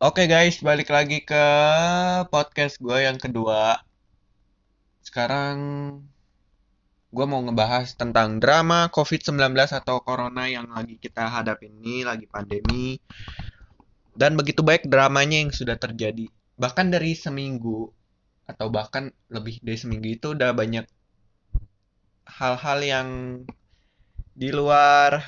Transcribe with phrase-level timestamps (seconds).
[0.00, 1.44] Oke guys, balik lagi ke
[2.32, 3.84] podcast gue yang kedua.
[5.04, 5.60] Sekarang
[7.12, 12.96] gue mau ngebahas tentang drama COVID-19 atau Corona yang lagi kita hadapi ini, lagi pandemi.
[14.16, 16.32] Dan begitu baik dramanya yang sudah terjadi.
[16.56, 17.92] Bahkan dari seminggu,
[18.48, 20.88] atau bahkan lebih dari seminggu itu udah banyak
[22.24, 23.08] hal-hal yang
[24.32, 25.20] di luar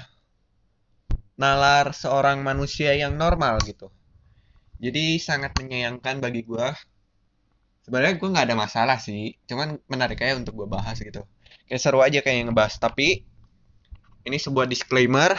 [1.37, 3.93] nalar seorang manusia yang normal gitu
[4.83, 6.69] jadi sangat menyayangkan bagi gue.
[7.87, 11.23] Sebenarnya gue nggak ada masalah sih, cuman menarik aja untuk gue bahas gitu.
[11.71, 12.83] Kayak seru aja kayak ngebahas.
[12.83, 13.23] Tapi
[14.27, 15.39] ini sebuah disclaimer,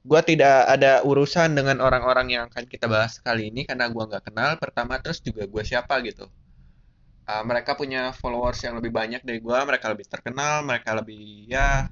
[0.00, 4.32] gue tidak ada urusan dengan orang-orang yang akan kita bahas kali ini karena gue nggak
[4.32, 4.56] kenal.
[4.56, 6.32] Pertama terus juga gue siapa gitu.
[7.28, 11.84] Uh, mereka punya followers yang lebih banyak dari gue, mereka lebih terkenal, mereka lebih ya.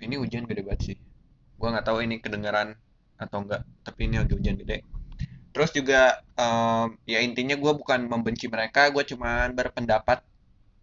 [0.00, 0.96] Ini hujan gede banget sih.
[1.60, 2.80] Gue nggak tahu ini kedengaran
[3.20, 5.01] atau enggak, tapi ini lagi hujan gede
[5.52, 10.24] terus juga um, ya intinya gue bukan membenci mereka gue cuman berpendapat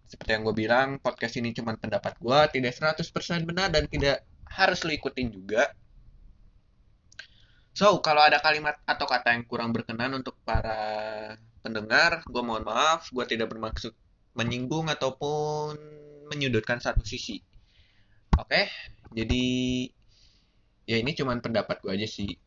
[0.09, 4.81] seperti yang gue bilang podcast ini cuman pendapat gue tidak 100% benar dan tidak harus
[4.81, 5.69] lo ikutin juga.
[7.77, 13.13] So kalau ada kalimat atau kata yang kurang berkenan untuk para pendengar gue mohon maaf
[13.13, 13.93] gue tidak bermaksud
[14.33, 15.77] menyinggung ataupun
[16.33, 17.41] menyudutkan satu sisi.
[18.37, 18.49] Oke?
[18.49, 18.65] Okay?
[19.09, 19.45] jadi
[20.85, 22.37] ya ini cuman pendapat gue aja sih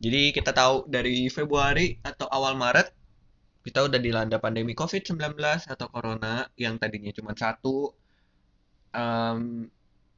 [0.00, 2.88] jadi kita tahu dari Februari atau awal Maret
[3.60, 5.36] kita udah dilanda pandemi COVID-19
[5.68, 7.92] atau Corona yang tadinya cuma satu.
[8.90, 9.68] Um,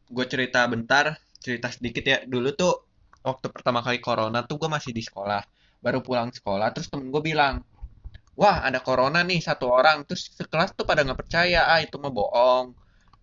[0.06, 2.18] gue cerita bentar, cerita sedikit ya.
[2.22, 2.86] Dulu tuh
[3.26, 5.42] waktu pertama kali Corona tuh gue masih di sekolah.
[5.82, 7.66] Baru pulang sekolah, terus temen gue bilang,
[8.38, 10.06] wah ada Corona nih satu orang.
[10.06, 12.70] Terus sekelas tuh pada nggak percaya, ah itu mah bohong,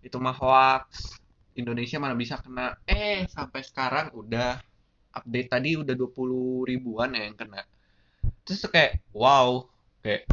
[0.04, 1.16] itu mah hoax.
[1.56, 2.76] Indonesia mana bisa kena.
[2.84, 4.60] Eh sampai sekarang udah
[5.14, 7.62] update tadi udah 20 ribuan ya yang kena.
[8.46, 9.66] Terus kayak wow
[10.00, 10.26] kayak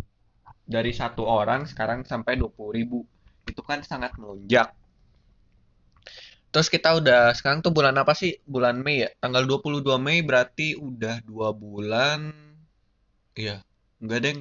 [0.67, 3.03] dari satu orang sekarang sampai 20 ribu.
[3.47, 4.75] Itu kan sangat melonjak.
[6.51, 8.39] Terus kita udah sekarang tuh bulan apa sih?
[8.47, 9.09] Bulan Mei ya?
[9.19, 12.31] Tanggal 22 Mei berarti udah dua bulan.
[13.37, 13.61] Iya
[14.01, 14.39] enggak deng.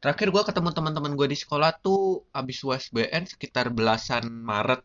[0.00, 4.80] Terakhir gue ketemu teman-teman gue di sekolah tuh abis USBN sekitar belasan Maret.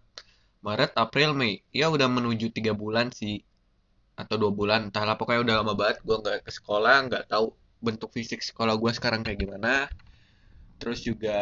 [0.65, 1.63] Maret April Mei.
[1.71, 3.45] Ya udah menuju tiga bulan sih
[4.15, 7.51] atau dua bulan entahlah pokoknya udah lama banget gue nggak ke sekolah nggak tahu
[7.83, 9.91] bentuk fisik sekolah gue sekarang kayak gimana.
[10.81, 11.39] Terus juga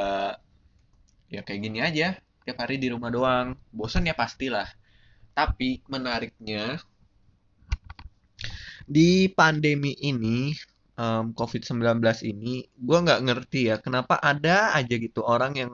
[1.31, 3.56] ya kayak gini aja tiap hari di rumah doang.
[3.72, 4.67] Bosan ya pastilah.
[5.33, 6.78] Tapi menariknya
[8.83, 10.51] di pandemi ini
[11.00, 15.72] um, COVID-19 ini gue nggak ngerti ya kenapa ada aja gitu orang yang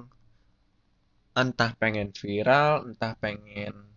[1.33, 3.88] entah pengen viral entah pengen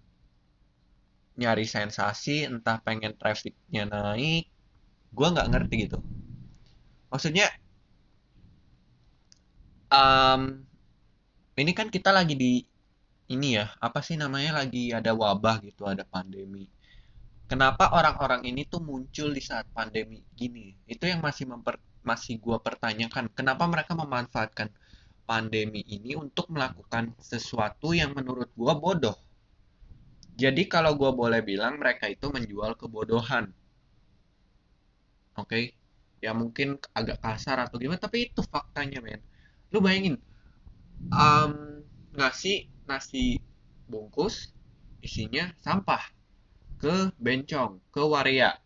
[1.36, 4.52] nyari sensasi entah pengen trafficnya naik
[5.12, 5.98] gue nggak ngerti gitu.
[7.12, 7.52] Maksudnya
[9.92, 10.64] um,
[11.56, 12.64] ini kan kita lagi di
[13.32, 16.68] ini ya apa sih namanya lagi ada wabah gitu ada pandemi.
[17.48, 20.72] Kenapa orang-orang ini tuh muncul di saat pandemi gini?
[20.88, 23.28] Itu yang masih memper masih gue pertanyakan.
[23.36, 24.72] Kenapa mereka memanfaatkan
[25.28, 29.16] pandemi ini untuk melakukan sesuatu yang menurut gue bodoh
[30.36, 33.52] jadi kalau gue boleh bilang mereka itu menjual kebodohan.
[35.36, 35.64] Oke, okay?
[36.20, 39.20] ya mungkin agak kasar atau gimana, tapi itu faktanya men.
[39.72, 40.20] Lu bayangin,
[41.08, 41.82] um,
[42.16, 43.40] ngasih nasi
[43.88, 44.52] bungkus
[45.00, 46.00] isinya sampah
[46.76, 48.56] ke bencong, ke waria.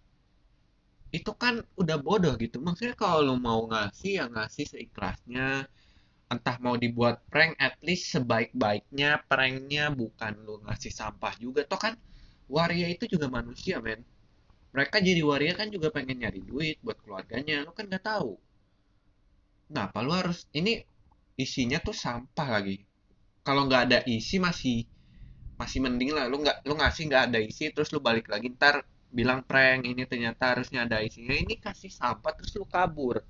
[1.14, 2.58] Itu kan udah bodoh gitu.
[2.58, 5.70] Maksudnya kalau lu mau ngasih ya ngasih seikhlasnya,
[6.26, 11.62] entah mau dibuat prank at least sebaik-baiknya pranknya bukan lu ngasih sampah juga.
[11.62, 11.94] Toh kan
[12.50, 14.02] waria itu juga manusia men.
[14.74, 17.62] Mereka jadi waria kan juga pengen nyari duit buat keluarganya.
[17.62, 18.34] Lu kan nggak tahu.
[19.70, 20.82] Apa lu harus ini
[21.38, 22.82] isinya tuh sampah lagi.
[23.46, 24.82] Kalau nggak ada isi masih
[25.54, 26.26] masih mending lah.
[26.26, 28.82] Lu nggak lu ngasih nggak ada isi terus lu balik lagi ntar
[29.14, 31.38] bilang prank ini ternyata harusnya ada isinya.
[31.38, 33.22] Ini kasih sampah terus lu kabur.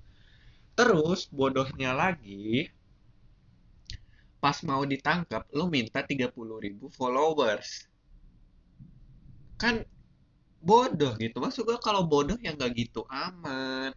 [0.76, 2.72] Terus bodohnya lagi
[4.46, 7.90] pas mau ditangkap lo minta 30 ribu followers.
[9.58, 9.82] Kan
[10.62, 11.42] bodoh gitu.
[11.42, 13.90] Maksud gue kalau bodoh ya nggak gitu amat.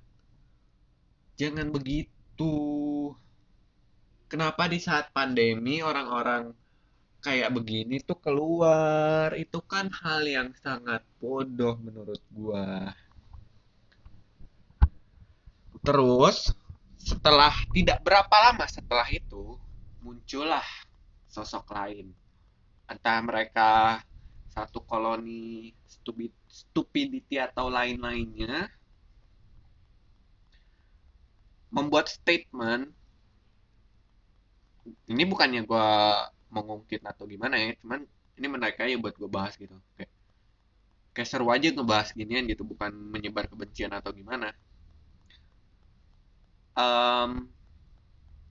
[1.37, 2.49] Jangan begitu.
[4.25, 6.57] Kenapa di saat pandemi orang-orang
[7.21, 9.37] kayak begini tuh keluar?
[9.37, 12.89] Itu kan hal yang sangat bodoh menurut gua.
[15.85, 16.57] Terus
[16.97, 19.68] setelah tidak berapa lama setelah itu
[20.03, 20.65] muncullah
[21.29, 22.11] sosok lain.
[22.89, 24.01] Entah mereka
[24.49, 28.67] satu koloni stupid, stupidity atau lain-lainnya.
[31.69, 32.89] membuat statement
[35.05, 35.89] ini bukannya gue
[36.49, 38.01] mengungkit atau gimana ya cuman
[38.41, 40.09] ini menarik aja buat gue bahas gitu kayak
[41.13, 44.49] kayak seru aja ngebahas ginian gitu bukan menyebar kebencian atau gimana
[46.73, 47.45] um,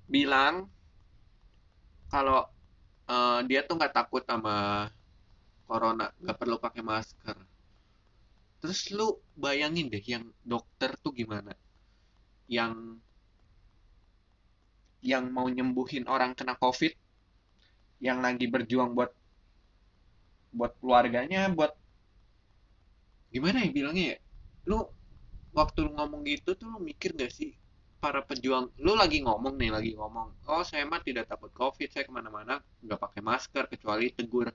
[0.06, 0.70] bilang
[2.08, 2.48] kalau
[3.08, 4.88] uh, dia tuh nggak takut sama
[5.68, 7.36] corona nggak perlu pakai masker.
[8.58, 11.54] Terus lu bayangin deh yang dokter tuh gimana?
[12.48, 12.98] Yang
[15.04, 16.90] yang mau nyembuhin orang kena covid
[18.02, 19.14] yang lagi berjuang buat
[20.50, 21.76] buat keluarganya buat
[23.30, 24.18] gimana ya bilangnya ya?
[24.66, 24.88] Lu
[25.54, 27.54] waktu lu ngomong gitu tuh lu mikir gak sih
[27.98, 32.06] para pejuang lu lagi ngomong nih lagi ngomong oh saya mah tidak takut covid saya
[32.06, 34.48] ke mana-mana nggak pakai masker kecuali tegur.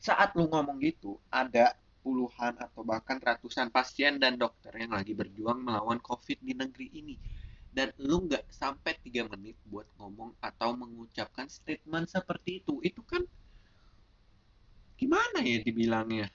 [0.00, 5.60] Saat lu ngomong gitu ada puluhan atau bahkan ratusan pasien dan dokter yang lagi berjuang
[5.60, 7.16] melawan covid di negeri ini.
[7.70, 12.80] Dan lu nggak sampai tiga menit buat ngomong atau mengucapkan statement seperti itu.
[12.82, 13.22] Itu kan
[14.96, 16.32] gimana ya dibilangnya?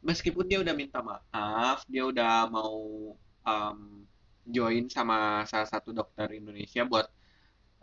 [0.00, 3.12] Meskipun dia udah minta maaf dia udah mau
[3.44, 4.04] um,
[4.46, 7.06] join sama salah satu dokter Indonesia buat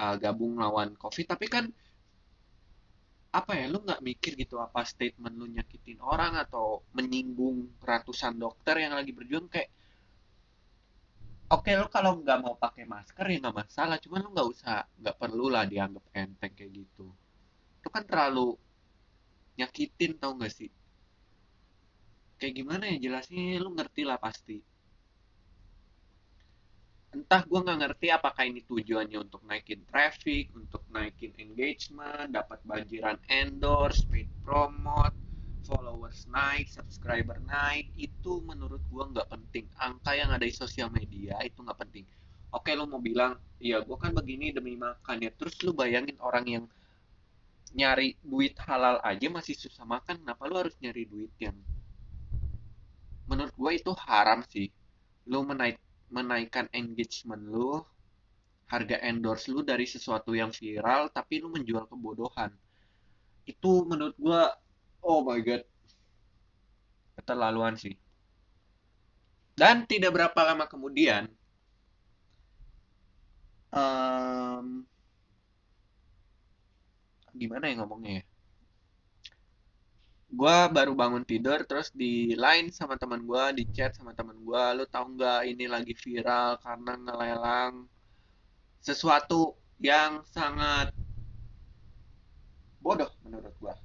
[0.02, 1.26] uh, gabung lawan covid.
[1.30, 1.66] Tapi kan
[3.28, 8.82] apa ya lu nggak mikir gitu apa statement lu nyakitin orang atau menyinggung ratusan dokter
[8.82, 9.48] yang lagi berjuang?
[9.52, 9.70] Kayak
[11.48, 14.84] oke okay, lu kalau nggak mau pakai masker ya nggak masalah cuman lu nggak usah
[15.00, 17.08] nggak perlu lah dianggap enteng kayak gitu.
[17.80, 18.58] Itu kan terlalu
[19.58, 20.70] nyakitin tau gak sih?
[22.38, 24.62] Kayak gimana ya jelasnya lu ngerti lah pasti
[27.16, 33.16] entah gue nggak ngerti apakah ini tujuannya untuk naikin traffic, untuk naikin engagement, dapat banjiran
[33.32, 35.16] endorse, paid promote,
[35.64, 39.66] followers naik, subscriber naik, itu menurut gue nggak penting.
[39.80, 42.04] Angka yang ada di sosial media itu nggak penting.
[42.56, 45.32] Oke, lu mau bilang, iya gue kan begini demi makan ya.
[45.36, 46.66] Terus lu bayangin orang yang
[47.76, 51.56] nyari duit halal aja masih susah makan, kenapa lu harus nyari duit yang
[53.28, 54.72] menurut gue itu haram sih.
[55.28, 55.76] Lu menaik
[56.08, 57.84] menaikkan engagement lu,
[58.68, 62.52] harga endorse lu dari sesuatu yang viral, tapi lu menjual kebodohan.
[63.48, 64.52] Itu menurut gua,
[65.04, 65.64] oh my god,
[67.20, 67.96] keterlaluan sih.
[69.58, 71.26] Dan tidak berapa lama kemudian,
[73.74, 74.86] um,
[77.34, 78.37] gimana ya ngomongnya ya?
[80.28, 84.64] Gue baru bangun tidur terus di line sama teman gue di chat sama teman gue
[84.76, 87.88] lu tau nggak ini lagi viral karena ngelelang
[88.84, 90.92] sesuatu yang sangat
[92.84, 93.76] bodoh menurut gue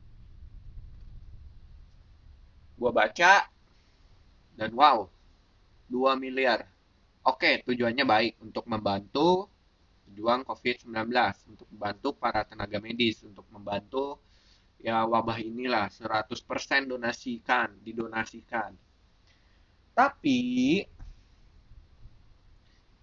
[2.82, 3.46] gue baca
[4.58, 5.06] dan wow
[5.92, 6.64] 2 miliar.
[7.22, 9.52] Oke tujuannya baik untuk membantu
[10.08, 10.88] pejuang COVID-19
[11.52, 14.18] untuk membantu para tenaga medis untuk membantu
[14.82, 18.74] ya wabah inilah 100% donasikan, didonasikan.
[19.94, 20.82] Tapi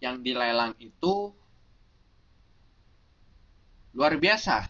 [0.04, 1.31] yang dilelang itu
[3.96, 4.68] luar biasa.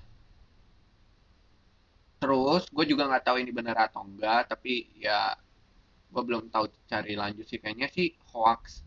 [2.21, 5.33] Terus gue juga nggak tahu ini benar atau enggak, tapi ya
[6.09, 8.85] gue belum tahu cari lanjut sih kayaknya sih hoax.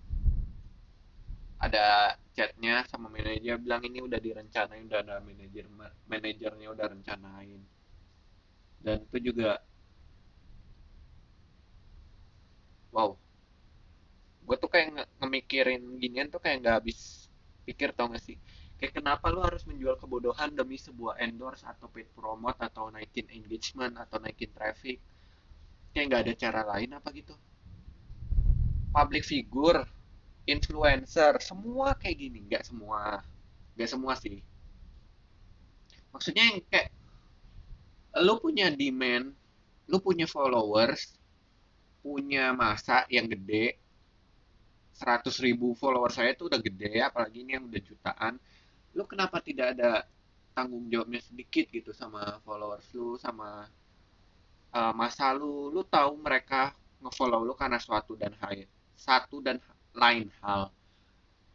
[1.59, 5.67] Ada chatnya sama manajer bilang ini udah direncanain, udah ada manajer
[6.07, 7.82] manajernya udah rencanain
[8.85, 9.62] dan itu juga
[12.93, 13.17] wow.
[14.47, 16.99] Gue tuh kayak nge ngemikirin ginian tuh kayak nggak habis
[17.67, 18.37] pikir tau gak sih?
[18.79, 23.95] Kayak kenapa lu harus menjual kebodohan demi sebuah endorse atau paid promote atau naikin engagement
[24.03, 24.99] atau naikin traffic?
[25.95, 27.35] Kayak nggak ada cara lain apa gitu?
[28.93, 29.81] Public figure
[30.45, 32.39] influencer semua kayak gini.
[32.51, 33.23] Nggak semua.
[33.79, 34.43] Nggak semua sih.
[36.12, 36.89] Maksudnya yang kayak
[38.21, 39.33] lu punya demand,
[39.88, 41.16] lu punya followers,
[42.04, 43.81] punya masa yang gede,
[44.92, 48.37] 100 ribu followers saya itu udah gede, apalagi ini yang udah jutaan.
[48.92, 50.04] Lu kenapa tidak ada
[50.52, 53.64] tanggung jawabnya sedikit gitu sama followers lu, sama
[54.76, 59.57] uh, masa lu, lu tahu mereka ngefollow lu karena suatu dan hal, satu dan
[59.97, 60.69] lain hal.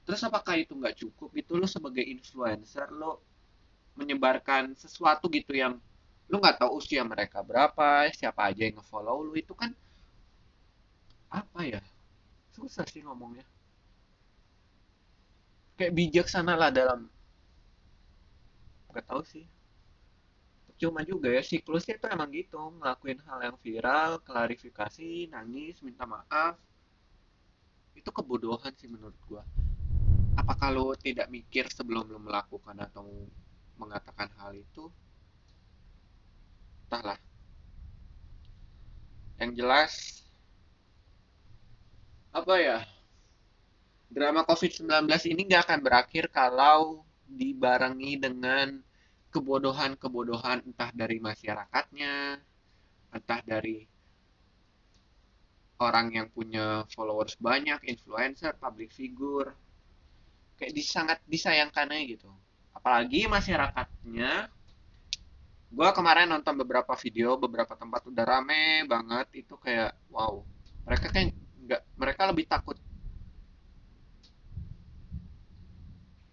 [0.10, 1.30] Terus apakah itu nggak cukup?
[1.38, 3.20] Itu lu sebagai influencer, lu
[3.98, 5.78] menyebarkan sesuatu gitu yang
[6.28, 9.72] lu nggak tahu usia mereka berapa siapa aja yang ngefollow lu itu kan
[11.32, 11.82] apa ya?
[12.56, 13.44] Susah sih ngomongnya.
[15.80, 17.08] Kayak bijaksana lah dalam
[18.92, 19.46] nggak tahu sih.
[20.78, 26.60] Cuma juga ya siklusnya itu emang gitu ngelakuin hal yang viral klarifikasi nangis minta maaf.
[27.98, 29.42] Itu kebodohan sih menurut gua.
[30.38, 33.10] Apakah lo tidak mikir sebelum lo melakukan atau
[33.78, 34.90] mengatakan hal itu
[36.88, 37.20] entahlah
[39.38, 40.24] yang jelas
[42.34, 42.80] apa ya
[44.08, 44.88] drama COVID-19
[45.30, 48.80] ini nggak akan berakhir kalau dibarengi dengan
[49.32, 52.40] kebodohan-kebodohan entah dari masyarakatnya,
[53.12, 53.84] entah dari
[55.78, 59.54] orang yang punya followers banyak, influencer, public figure,
[60.58, 62.32] kayak sangat disayangkan aja gitu.
[62.74, 64.50] Apalagi masyarakatnya,
[65.68, 70.40] gue kemarin nonton beberapa video, beberapa tempat udah rame banget, itu kayak wow,
[70.88, 71.28] mereka kan
[71.68, 72.78] nggak, mereka lebih takut.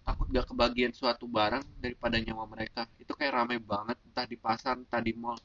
[0.05, 2.85] Takut gak kebagian suatu barang daripada nyawa mereka.
[3.01, 5.41] Itu kayak rame banget entah di pasar entah di mall.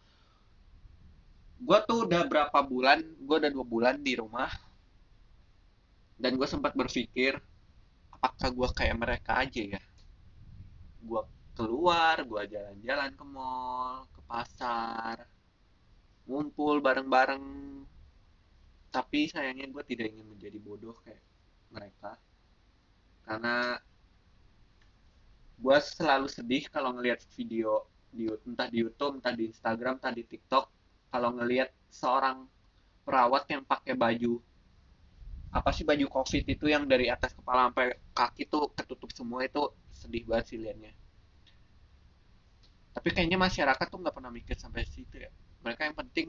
[1.60, 4.52] Gue tuh udah berapa bulan gue udah dua bulan di rumah.
[6.20, 7.40] Dan gue sempat berpikir
[8.12, 9.82] apakah gue kayak mereka aja ya?
[11.00, 11.24] Gue
[11.60, 15.28] keluar gue jalan-jalan ke mall ke pasar
[16.24, 17.44] ngumpul bareng-bareng.
[18.88, 21.20] Tapi sayangnya gue tidak ingin menjadi bodoh kayak
[21.68, 22.16] mereka.
[23.28, 23.76] Karena
[25.60, 30.24] gue selalu sedih kalau ngelihat video di entah di YouTube, entah di Instagram, entah di
[30.24, 30.64] TikTok
[31.12, 32.48] kalau ngelihat seorang
[33.04, 34.40] perawat yang pakai baju
[35.50, 39.66] apa sih baju covid itu yang dari atas kepala sampai kaki tuh ketutup semua itu
[39.90, 40.94] sedih banget sih liatnya
[42.90, 45.30] tapi kayaknya masyarakat tuh nggak pernah mikir sampai situ ya.
[45.62, 46.28] Mereka yang penting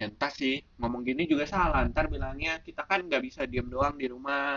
[0.00, 1.84] ya entah sih ngomong gini juga salah.
[1.84, 4.56] Ntar bilangnya kita kan nggak bisa diem doang di rumah.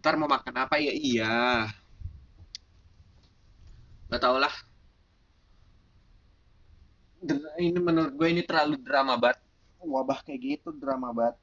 [0.00, 0.80] Ntar mau makan apa?
[0.80, 1.68] Ya iya.
[4.08, 4.54] Nggak tau lah.
[7.60, 9.40] Ini menurut gue ini terlalu drama banget.
[9.84, 11.36] Wabah kayak gitu drama banget.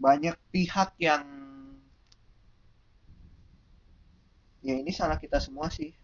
[0.00, 1.24] Banyak pihak yang
[4.66, 5.94] ya ini salah kita semua sih.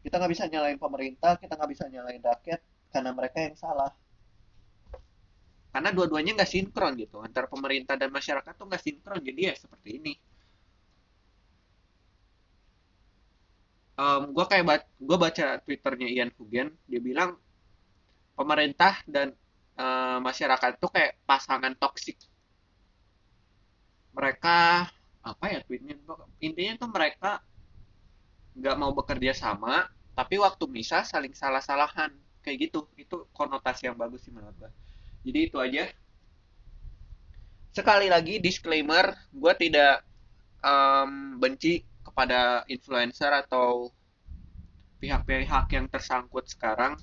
[0.00, 3.92] Kita nggak bisa nyalain pemerintah kita nggak bisa nyalain rakyat karena mereka yang salah.
[5.68, 9.90] Karena dua-duanya nggak sinkron gitu antara pemerintah dan masyarakat tuh nggak sinkron jadi ya seperti
[10.00, 10.14] ini.
[13.96, 17.36] Um, gue kayak ba gue baca twitternya Ian Hugen dia bilang
[18.36, 19.32] pemerintah dan
[19.76, 22.16] uh, masyarakat tuh kayak pasangan toksik.
[24.16, 24.88] Mereka
[25.26, 25.98] apa ya tweetnya
[26.38, 27.42] intinya tuh mereka
[28.54, 32.88] nggak mau bekerja sama tapi waktu misah saling salah-salahan kayak gitu.
[32.94, 34.70] Itu konotasi yang bagus sih menurut gue
[35.26, 35.84] jadi itu aja.
[37.74, 40.06] Sekali lagi disclaimer gue tidak
[40.62, 43.90] um, benci kepada influencer atau
[45.02, 46.96] pihak-pihak yang tersangkut sekarang.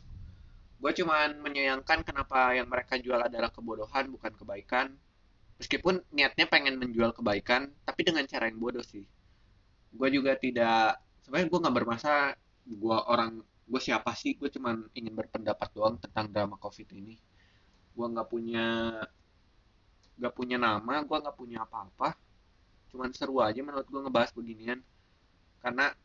[0.80, 4.98] Gue cuman menyayangkan kenapa yang mereka jual adalah kebodohan bukan kebaikan
[5.64, 9.08] meskipun niatnya pengen menjual kebaikan tapi dengan cara yang bodoh sih.
[9.96, 12.36] Gue juga tidak sebenarnya gue nggak bermasalah
[12.68, 14.36] gue orang gue siapa sih?
[14.36, 17.16] Gue cuman ingin berpendapat doang tentang drama covid ini.
[17.96, 18.68] Gue nggak punya
[20.20, 22.12] nggak punya nama gue nggak punya apa-apa.
[22.92, 24.84] Cuman seru aja menurut gue ngebahas beginian.
[25.64, 25.96] Karena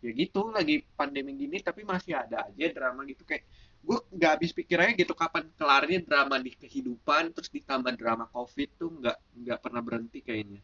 [0.00, 3.20] ya gitu lagi pandemi gini tapi masih ada aja drama gitu.
[3.28, 3.44] Kayak
[3.84, 8.88] gue nggak habis pikirnya gitu kapan kelarnya drama di kehidupan terus ditambah drama covid tuh
[8.88, 10.60] nggak nggak pernah berhenti kayaknya.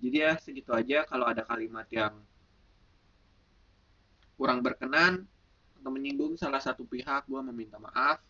[0.00, 2.16] Jadi ya segitu aja kalau ada kalimat yang
[4.34, 5.28] kurang berkenan
[5.78, 8.24] atau menyinggung salah satu pihak gue meminta maaf.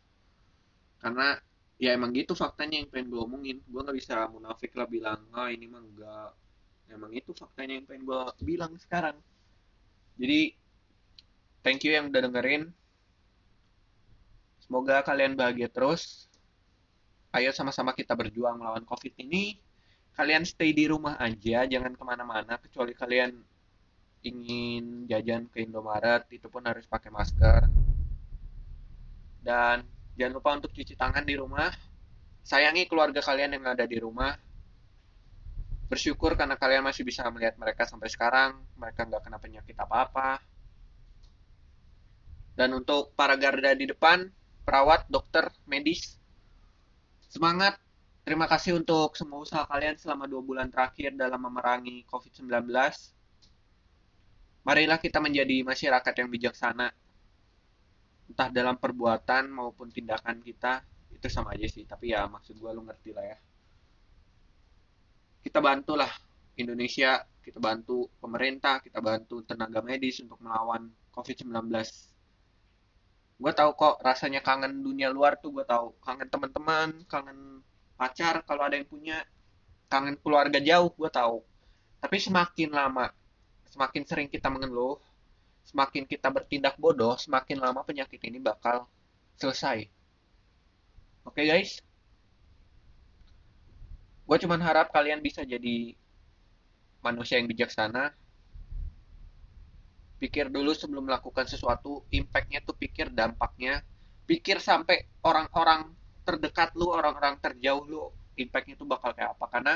[0.99, 1.39] Karena
[1.79, 3.59] ya emang gitu faktanya yang pengen gue omongin.
[3.71, 6.31] Gue nggak bisa munafik lah bilang ah ini mah enggak
[6.91, 9.15] emang itu faktanya yang pengen gue bilang sekarang.
[10.19, 10.59] Jadi
[11.63, 12.75] thank you yang udah dengerin
[14.75, 16.27] semoga kalian bahagia terus.
[17.31, 19.55] Ayo sama-sama kita berjuang melawan covid ini.
[20.19, 23.39] Kalian stay di rumah aja jangan ke mana-mana kecuali kalian
[24.27, 27.71] ingin jajan ke Indomaret itu pun harus pakai masker.
[29.47, 29.87] Dan
[30.19, 31.71] jangan lupa untuk cuci tangan di rumah.
[32.43, 34.35] Sayangi keluarga kalian yang ada di rumah.
[35.87, 38.59] Bersyukur karena kalian masih bisa melihat mereka sampai sekarang.
[38.75, 40.43] Mereka nggak kena penyakit apa-apa.
[42.59, 46.17] Dan untuk para garda di depan perawat dokter medis.
[47.29, 47.79] Semangat.
[48.25, 52.73] Terima kasih untuk semua usaha kalian selama dua bulan terakhir dalam memerangi covid-19
[54.65, 56.89] marilah kita menjadi masyarakat yang bijaksana.
[58.25, 60.81] Entah dalam perbuatan maupun tindakan kita
[61.13, 61.85] itu sama aja sih.
[61.85, 63.39] Tapi ya maksud gue lu ngerti lah ya.
[65.45, 66.09] Kita bantulah
[66.57, 71.69] Indonesia, kita bantu pemerintah, kita bantu tenaga medis untuk melawan COVID-19.
[73.35, 75.95] Gue tahu kok rasanya kangen dunia luar tuh gue tahu.
[76.03, 77.63] Kangen teman-teman kangen
[77.99, 79.23] pacar kalau ada yang punya.
[79.91, 81.43] Kangen keluarga jauh gue tahu.
[82.01, 83.11] Tapi semakin lama
[83.75, 85.03] semakin sering kita mengeluh
[85.67, 88.87] semakin kita bertindak bodoh semakin lama penyakit ini bakal
[89.41, 89.89] selesai.
[91.27, 91.83] Oke okay, guys?
[94.25, 95.97] Gue cuman harap kalian bisa jadi
[97.05, 98.15] manusia yang bijaksana
[100.25, 103.85] pikir dulu sebelum melakukan sesuatu impactnya tuh pikir dampaknya
[104.25, 105.93] pikir sampai orang-orang
[106.25, 108.09] terdekat lu orang-orang terjauh lu
[108.41, 109.47] impactnya tuh bakal kayak apa.
[109.53, 109.75] Karena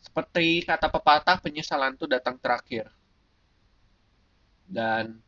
[0.00, 2.88] seperti kata pepatah penyesalan tuh datang terakhir.
[4.64, 5.20] Dan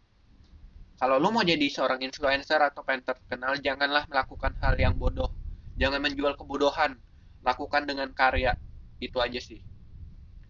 [0.97, 5.28] kalau lu mau jadi seorang influencer atau pengen terkenal janganlah melakukan hal yang bodoh.
[5.76, 6.97] Jangan menjual kebodohan.
[7.45, 8.57] Lakukan dengan karya.
[9.02, 9.61] Itu aja sih.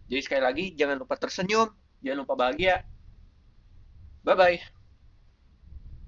[0.07, 2.83] Jadi sekali lagi jangan lupa tersenyum Jangan lupa bahagia.
[4.27, 4.72] Bye-bye.